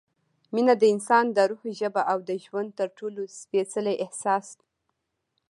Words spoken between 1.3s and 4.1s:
د روح ژبه او د ژوند تر ټولو سپېڅلی